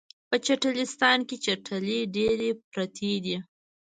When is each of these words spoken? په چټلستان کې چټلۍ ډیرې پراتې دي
په 0.29 0.35
چټلستان 0.45 1.19
کې 1.27 1.35
چټلۍ 1.45 1.99
ډیرې 2.15 2.49
پراتې 2.71 3.11
دي 3.23 3.37